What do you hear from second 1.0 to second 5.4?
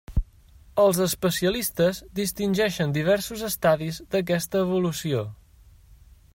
especialistes distingeixen diversos estadis d'aquesta evolució.